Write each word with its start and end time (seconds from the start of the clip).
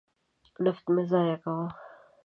نفت 0.63 0.85
مه 0.93 1.03
ضایع 1.11 1.37
کوه. 1.43 1.67